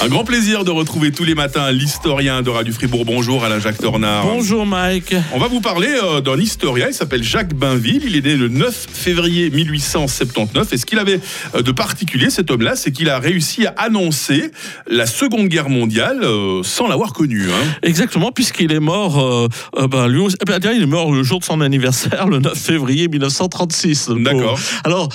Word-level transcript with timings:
Un 0.00 0.06
grand 0.08 0.22
plaisir 0.22 0.64
de 0.64 0.70
retrouver 0.70 1.10
tous 1.10 1.24
les 1.24 1.34
matins 1.34 1.72
l'historien 1.72 2.40
de 2.42 2.50
Radio 2.50 2.72
Fribourg. 2.72 3.04
Bonjour 3.04 3.44
Alain 3.44 3.58
Jacques 3.58 3.78
Tornard. 3.78 4.24
Bonjour 4.26 4.64
Mike. 4.64 5.12
On 5.34 5.40
va 5.40 5.48
vous 5.48 5.60
parler 5.60 5.88
euh, 6.04 6.20
d'un 6.20 6.38
historien, 6.38 6.86
il 6.88 6.94
s'appelle 6.94 7.24
Jacques 7.24 7.52
Bainville, 7.52 8.02
il 8.06 8.14
est 8.14 8.24
né 8.24 8.36
le 8.36 8.46
9 8.48 8.86
février 8.92 9.50
1879 9.50 10.72
et 10.72 10.76
ce 10.76 10.86
qu'il 10.86 11.00
avait 11.00 11.18
euh, 11.56 11.62
de 11.62 11.72
particulier 11.72 12.30
cet 12.30 12.52
homme-là, 12.52 12.76
c'est 12.76 12.92
qu'il 12.92 13.10
a 13.10 13.18
réussi 13.18 13.66
à 13.66 13.70
annoncer 13.76 14.52
la 14.86 15.04
Seconde 15.06 15.48
Guerre 15.48 15.68
mondiale 15.68 16.20
euh, 16.22 16.62
sans 16.62 16.86
l'avoir 16.86 17.12
connu. 17.12 17.46
hein. 17.50 17.66
Exactement, 17.82 18.30
puisqu'il 18.30 18.70
est 18.70 18.78
mort, 18.80 19.18
euh, 19.20 19.48
ben, 19.88 20.06
lui 20.06 20.20
aussi- 20.20 20.36
eh 20.40 20.44
ben, 20.44 20.60
il 20.76 20.82
est 20.82 20.86
mort 20.86 21.10
le 21.12 21.24
jour 21.24 21.40
de 21.40 21.44
son 21.44 21.60
anniversaire, 21.60 22.28
le 22.28 22.38
9 22.38 22.56
février 22.56 23.08
1936. 23.08 24.10
le 24.10 24.22
D'accord. 24.22 24.60
Alors, 24.84 25.08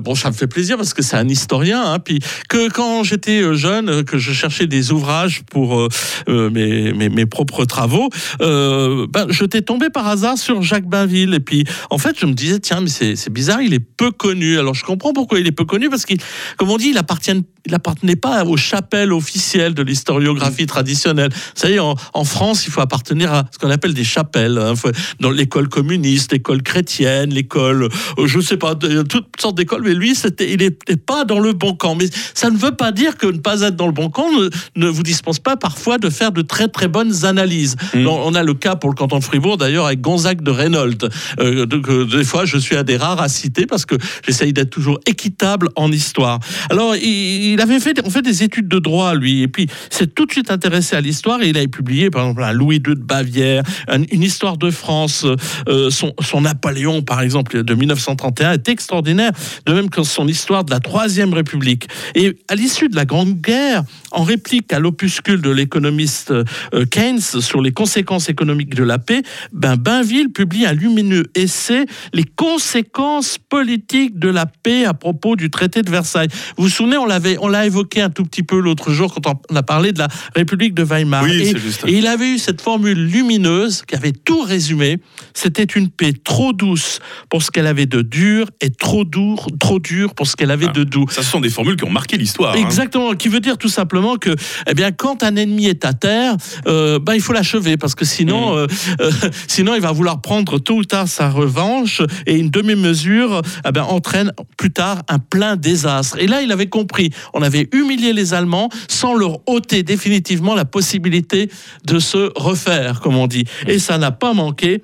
bon, 0.00 0.14
ça 0.14 0.30
me 0.30 0.34
fait 0.34 0.46
plaisir 0.46 0.78
parce 0.78 0.94
que 0.94 1.02
c'est 1.02 1.16
un 1.16 1.28
historien. 1.28 1.82
Hein, 1.84 1.98
puis 1.98 2.20
que 2.48 2.70
quand 2.70 3.04
j'étais 3.04 3.54
jeune, 3.54 4.04
que 4.04 4.21
je 4.22 4.32
cherchais 4.32 4.66
des 4.66 4.92
ouvrages 4.92 5.42
pour 5.50 5.78
euh, 5.78 5.88
euh, 6.28 6.48
mes, 6.50 6.92
mes, 6.92 7.08
mes 7.08 7.26
propres 7.26 7.64
travaux, 7.64 8.08
euh, 8.40 9.06
ben, 9.10 9.26
je 9.28 9.44
t'ai 9.44 9.62
tombé 9.62 9.90
par 9.90 10.06
hasard 10.06 10.38
sur 10.38 10.62
Jacques 10.62 10.88
Bainville. 10.88 11.34
Et 11.34 11.40
puis, 11.40 11.64
en 11.90 11.98
fait, 11.98 12.16
je 12.18 12.26
me 12.26 12.32
disais, 12.32 12.58
tiens, 12.60 12.80
mais 12.80 12.88
c'est 12.88 13.30
bizarre, 13.32 13.60
il 13.60 13.74
est 13.74 13.80
peu 13.80 14.10
connu. 14.10 14.58
Alors, 14.58 14.74
je 14.74 14.84
comprends 14.84 15.12
pourquoi 15.12 15.40
il 15.40 15.46
est 15.46 15.52
peu 15.52 15.64
connu, 15.64 15.90
parce 15.90 16.06
qu'il, 16.06 16.18
comme 16.56 16.70
on 16.70 16.76
dit, 16.78 16.88
il 16.90 16.98
appartient 16.98 17.32
il 17.64 17.74
appartenait 17.76 18.16
pas 18.16 18.44
aux 18.44 18.56
chapelles 18.56 19.12
officielles 19.12 19.72
de 19.72 19.82
l'historiographie 19.84 20.66
traditionnelle. 20.66 21.30
Vous 21.32 21.60
savez, 21.60 21.78
en, 21.78 21.94
en 22.12 22.24
France, 22.24 22.66
il 22.66 22.72
faut 22.72 22.80
appartenir 22.80 23.32
à 23.32 23.44
ce 23.52 23.58
qu'on 23.58 23.70
appelle 23.70 23.94
des 23.94 24.02
chapelles. 24.02 24.58
hein. 24.58 24.74
Dans 25.20 25.30
l'école 25.30 25.68
communiste, 25.68 26.32
l'école 26.32 26.64
chrétienne, 26.64 27.30
l'école, 27.32 27.88
euh, 28.18 28.26
je 28.26 28.40
sais 28.40 28.56
pas, 28.56 28.74
de- 28.74 29.02
toutes 29.02 29.40
sortes 29.40 29.56
d'écoles. 29.56 29.82
Mais 29.84 29.94
lui, 29.94 30.16
c'était, 30.16 30.50
il 30.52 30.58
n'était 30.58 30.96
pas 30.96 31.24
dans 31.24 31.38
le 31.38 31.52
bon 31.52 31.74
camp. 31.74 31.94
Mais 31.94 32.06
ça 32.34 32.50
ne 32.50 32.56
veut 32.58 32.74
pas 32.74 32.90
dire 32.90 33.16
que 33.16 33.28
ne 33.28 33.38
pas 33.38 33.60
être 33.60 33.76
dans 33.76 33.86
le 33.86 33.92
bon 33.92 34.10
ne, 34.18 34.48
ne 34.76 34.88
vous 34.88 35.02
dispense 35.02 35.38
pas 35.38 35.56
parfois 35.56 35.98
de 35.98 36.10
faire 36.10 36.32
de 36.32 36.42
très 36.42 36.68
très 36.68 36.88
bonnes 36.88 37.24
analyses. 37.24 37.76
Mm. 37.94 38.06
On, 38.06 38.28
on 38.28 38.34
a 38.34 38.42
le 38.42 38.54
cas 38.54 38.76
pour 38.76 38.90
le 38.90 38.94
canton 38.94 39.18
de 39.18 39.24
Fribourg, 39.24 39.56
d'ailleurs, 39.56 39.86
avec 39.86 40.00
Gonzague 40.00 40.42
de 40.42 40.50
Reynold. 40.50 41.08
Euh, 41.40 41.66
donc, 41.66 41.88
euh, 41.88 42.04
des 42.04 42.24
fois, 42.24 42.44
je 42.44 42.58
suis 42.58 42.76
un 42.76 42.82
des 42.82 42.96
rares 42.96 43.20
à 43.20 43.28
citer 43.28 43.66
parce 43.66 43.86
que 43.86 43.94
j'essaye 44.26 44.52
d'être 44.52 44.70
toujours 44.70 44.98
équitable 45.06 45.68
en 45.76 45.90
histoire. 45.90 46.38
Alors, 46.70 46.94
il, 46.96 47.52
il 47.52 47.60
avait 47.60 47.80
fait, 47.80 48.00
on 48.04 48.10
fait 48.10 48.22
des 48.22 48.42
études 48.42 48.68
de 48.68 48.78
droit, 48.78 49.14
lui, 49.14 49.42
et 49.42 49.48
puis 49.48 49.66
s'est 49.90 50.06
tout 50.06 50.26
de 50.26 50.32
suite 50.32 50.50
intéressé 50.50 50.96
à 50.96 51.00
l'histoire 51.00 51.42
et 51.42 51.48
il 51.48 51.56
avait 51.56 51.68
publié, 51.68 52.10
par 52.10 52.22
exemple, 52.22 52.42
un 52.42 52.52
Louis 52.52 52.76
II 52.76 52.94
de 52.94 53.02
Bavière, 53.02 53.62
un- 53.88 54.02
une 54.10 54.22
histoire 54.22 54.56
de 54.56 54.70
France, 54.70 55.26
euh, 55.68 55.90
son, 55.90 56.12
son 56.20 56.42
Napoléon, 56.42 57.02
par 57.02 57.20
exemple, 57.20 57.62
de 57.62 57.74
1931 57.74 58.52
est 58.52 58.68
extraordinaire, 58.68 59.32
de 59.66 59.72
même 59.72 59.90
que 59.90 60.02
son 60.02 60.26
histoire 60.28 60.64
de 60.64 60.70
la 60.70 60.80
Troisième 60.80 61.32
République. 61.34 61.88
Et 62.14 62.36
à 62.48 62.54
l'issue 62.54 62.88
de 62.88 62.96
la 62.96 63.04
Grande 63.04 63.40
Guerre, 63.40 63.84
en 64.12 64.22
réplique 64.24 64.72
à 64.72 64.78
l'opuscule 64.78 65.40
de 65.40 65.50
l'économiste 65.50 66.30
euh, 66.30 66.84
Keynes 66.90 67.20
sur 67.20 67.60
les 67.62 67.72
conséquences 67.72 68.28
économiques 68.28 68.74
de 68.74 68.84
la 68.84 68.98
paix, 68.98 69.22
ben 69.52 69.76
Bainville 69.76 70.28
publie 70.32 70.66
un 70.66 70.72
lumineux 70.72 71.24
essai, 71.34 71.86
Les 72.12 72.24
conséquences 72.24 73.38
politiques 73.38 74.18
de 74.18 74.28
la 74.28 74.46
paix 74.46 74.84
à 74.84 74.94
propos 74.94 75.36
du 75.36 75.50
traité 75.50 75.82
de 75.82 75.90
Versailles. 75.90 76.28
Vous 76.56 76.64
vous 76.64 76.68
souvenez, 76.68 76.96
on 76.96 77.06
l'avait, 77.06 77.36
on 77.40 77.48
l'a 77.48 77.66
évoqué 77.66 78.00
un 78.02 78.10
tout 78.10 78.24
petit 78.24 78.42
peu 78.42 78.58
l'autre 78.60 78.92
jour 78.92 79.14
quand 79.14 79.40
on 79.50 79.56
a 79.56 79.62
parlé 79.62 79.92
de 79.92 79.98
la 79.98 80.08
République 80.34 80.74
de 80.74 80.82
Weimar. 80.82 81.24
Oui, 81.24 81.40
et, 81.42 81.44
c'est 81.52 81.58
juste. 81.58 81.84
et 81.86 81.92
il 81.98 82.06
avait 82.06 82.30
eu 82.34 82.38
cette 82.38 82.60
formule 82.60 82.98
lumineuse 83.04 83.82
qui 83.86 83.94
avait 83.94 84.12
tout 84.12 84.42
résumé. 84.42 84.98
C'était 85.34 85.64
une 85.64 85.88
paix 85.88 86.12
trop 86.12 86.52
douce 86.52 87.00
pour 87.30 87.42
ce 87.42 87.50
qu'elle 87.50 87.66
avait 87.66 87.86
de 87.86 88.02
dur 88.02 88.46
et 88.60 88.70
trop 88.70 89.04
dur, 89.04 89.46
trop 89.58 89.78
dur 89.78 90.14
pour 90.14 90.26
ce 90.26 90.36
qu'elle 90.36 90.50
avait 90.50 90.66
Ah. 90.68 90.72
de 90.72 90.84
doux. 90.84 91.06
Ça, 91.10 91.22
ce 91.22 91.30
sont 91.30 91.40
des 91.40 91.50
formules 91.50 91.76
qui 91.76 91.84
ont 91.84 91.90
marqué 91.90 92.16
l'histoire. 92.16 92.54
hein. 92.54 92.58
Exactement, 92.64 93.12
qui 93.14 93.28
veut 93.28 93.40
dire 93.40 93.58
tout 93.58 93.68
simplement 93.68 94.01
que, 94.18 94.34
eh 94.68 94.74
bien, 94.74 94.92
quand 94.92 95.22
un 95.22 95.36
ennemi 95.36 95.66
est 95.66 95.84
à 95.84 95.92
terre, 95.92 96.36
euh, 96.66 96.98
ben, 96.98 97.14
il 97.14 97.20
faut 97.20 97.32
l'achever 97.32 97.76
parce 97.76 97.94
que 97.94 98.04
sinon, 98.04 98.54
Mm. 98.54 98.58
euh, 98.58 98.66
euh, 99.00 99.10
sinon, 99.48 99.74
il 99.74 99.80
va 99.80 99.92
vouloir 99.92 100.20
prendre 100.20 100.58
tôt 100.58 100.76
ou 100.76 100.84
tard 100.84 101.08
sa 101.08 101.28
revanche 101.30 102.02
et 102.26 102.36
une 102.38 102.50
demi-mesure 102.50 103.42
eh 103.66 103.72
ben, 103.72 103.82
entraîne 103.82 104.32
plus 104.56 104.70
tard 104.72 105.02
un 105.08 105.18
plein 105.18 105.56
désastre. 105.56 106.16
Et 106.20 106.26
là, 106.26 106.42
il 106.42 106.50
avait 106.52 106.68
compris. 106.68 107.10
On 107.34 107.42
avait 107.42 107.68
humilié 107.72 108.12
les 108.12 108.34
Allemands 108.34 108.68
sans 108.88 109.14
leur 109.14 109.38
ôter 109.48 109.82
définitivement 109.82 110.54
la 110.54 110.64
possibilité 110.64 111.50
de 111.86 111.98
se 111.98 112.30
refaire, 112.36 113.00
comme 113.00 113.16
on 113.16 113.26
dit. 113.26 113.44
Et 113.66 113.78
ça 113.78 113.98
n'a 113.98 114.10
pas 114.10 114.32
manqué. 114.34 114.82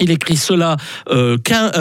Il 0.00 0.10
écrit 0.12 0.36
cela 0.36 0.76
euh, 1.10 1.36
15, 1.38 1.72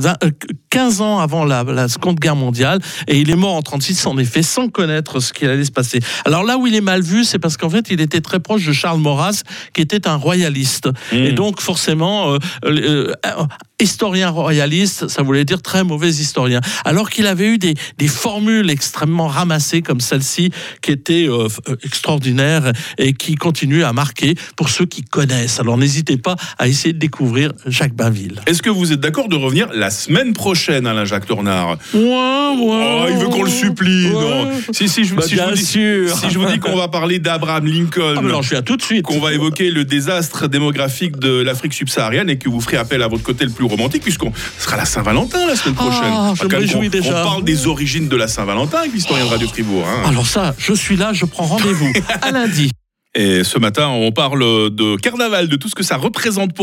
vingt- 0.00 0.16
euh, 0.24 0.30
15 0.76 1.00
ans 1.00 1.20
avant 1.20 1.46
la, 1.46 1.62
la 1.64 1.88
Seconde 1.88 2.20
Guerre 2.20 2.36
mondiale 2.36 2.80
et 3.08 3.18
il 3.18 3.30
est 3.30 3.36
mort 3.36 3.54
en 3.54 3.62
36 3.62 4.06
en 4.06 4.18
effet 4.18 4.42
sans 4.42 4.68
connaître 4.68 5.20
ce 5.20 5.32
qui 5.32 5.46
allait 5.46 5.64
se 5.64 5.72
passer. 5.72 6.00
Alors 6.26 6.44
là 6.44 6.58
où 6.58 6.66
il 6.66 6.74
est 6.74 6.82
mal 6.82 7.00
vu, 7.00 7.24
c'est 7.24 7.38
parce 7.38 7.56
qu'en 7.56 7.70
fait 7.70 7.86
il 7.88 8.02
était 8.02 8.20
très 8.20 8.40
proche 8.40 8.66
de 8.66 8.74
Charles 8.74 9.00
Maurras 9.00 9.42
qui 9.72 9.80
était 9.80 10.06
un 10.06 10.16
royaliste 10.16 10.90
Mmh. 11.12 11.16
et 11.16 11.32
donc 11.32 11.60
forcément 11.60 12.32
euh, 12.32 12.38
euh, 12.64 13.12
euh, 13.24 13.46
historien 13.80 14.30
royaliste, 14.30 15.08
ça 15.08 15.22
voulait 15.22 15.44
dire 15.44 15.60
très 15.60 15.84
mauvais 15.84 16.08
historien. 16.08 16.60
Alors 16.84 17.10
qu'il 17.10 17.26
avait 17.26 17.46
eu 17.46 17.58
des, 17.58 17.74
des 17.98 18.08
formules 18.08 18.70
extrêmement 18.70 19.28
ramassées 19.28 19.82
comme 19.82 20.00
celle-ci 20.00 20.50
qui 20.80 20.92
étaient 20.92 21.28
euh, 21.28 21.48
euh, 21.68 21.76
extraordinaires 21.84 22.72
et 22.98 23.12
qui 23.12 23.34
continuent 23.34 23.84
à 23.84 23.92
marquer 23.92 24.34
pour 24.56 24.70
ceux 24.70 24.86
qui 24.86 25.02
connaissent. 25.02 25.60
Alors 25.60 25.76
n'hésitez 25.76 26.16
pas 26.16 26.36
à 26.58 26.68
essayer 26.68 26.94
de 26.94 26.98
découvrir 26.98 27.52
Jacques 27.66 27.94
Bainville. 27.94 28.40
Est-ce 28.46 28.62
que 28.62 28.70
vous 28.70 28.92
êtes 28.92 29.00
d'accord 29.00 29.28
de 29.28 29.36
revenir 29.36 29.68
la 29.74 29.90
semaine 29.90 30.32
prochaine, 30.32 30.65
Alain 30.74 31.04
Jacques 31.04 31.26
Tornard 31.26 31.76
Ouais, 31.94 32.00
ouais. 32.00 33.00
Oh, 33.02 33.04
il 33.10 33.16
veut 33.18 33.28
qu'on 33.28 33.42
le 33.44 33.50
supplie, 33.50 34.10
non 34.10 34.50
Si, 34.72 34.88
si, 34.88 35.04
je, 35.04 35.14
Bah, 35.14 35.22
si 35.22 35.30
je 35.30 35.34
bien 35.36 35.48
vous 35.48 35.54
dis, 35.56 35.64
sûr. 35.64 36.16
si 36.18 36.30
je 36.30 36.38
vous 36.38 36.46
dis 36.46 36.58
qu'on 36.58 36.76
va 36.76 36.88
parler 36.88 37.18
d'Abraham 37.18 37.66
Lincoln, 37.66 38.14
Ah, 38.18 38.20
mais 38.22 38.32
je 38.42 38.50
viens 38.50 38.62
tout 38.62 38.76
de 38.76 38.82
suite. 38.82 39.02
qu'on 39.02 39.20
va 39.20 39.32
évoquer 39.32 39.70
le 39.70 39.84
désastre 39.84 40.48
démographique 40.48 41.16
de 41.18 41.42
l'Afrique 41.42 41.72
subsaharienne 41.74 42.30
et 42.30 42.38
que 42.38 42.48
vous 42.48 42.60
ferez 42.60 42.76
appel 42.76 43.02
à 43.02 43.08
votre 43.08 43.22
côté 43.22 43.44
le 43.44 43.50
plus 43.50 43.64
romantique, 43.64 44.02
puisqu'on 44.02 44.32
sera 44.58 44.76
la 44.76 44.84
Saint-Valentin 44.84 45.46
la 45.46 45.56
semaine 45.56 45.74
Ah, 45.78 45.82
prochaine. 45.82 46.02
je 46.36 46.44
me 46.44 46.48
quand 46.48 46.48
même 46.48 46.60
réjouis 46.60 46.86
qu'on- 46.90 46.98
déjà. 46.98 47.20
On 47.20 47.24
parle 47.24 47.44
des 47.44 47.66
origines 47.66 48.08
de 48.08 48.16
la 48.16 48.28
Saint-Valentin 48.28 48.78
avec 48.78 48.92
l'historien 48.92 49.24
de 49.24 49.30
Radio 49.30 49.48
Fribourg. 49.48 49.84
hein. 49.86 50.08
Alors 50.08 50.26
ça, 50.26 50.54
je 50.58 50.72
suis 50.72 50.96
là, 50.96 51.12
je 51.12 51.24
prends 51.26 51.44
rendez-vous 51.44 51.92
à 52.22 52.30
lundi. 52.30 52.70
Et 53.18 53.44
ce 53.44 53.58
matin, 53.58 53.88
on 53.88 54.12
parle 54.12 54.40
de 54.74 54.96
carnaval, 54.96 55.48
de 55.48 55.56
tout 55.56 55.70
ce 55.70 55.74
que 55.74 55.82
ça 55.82 55.96
représente 55.96 56.52
pour 56.52 56.54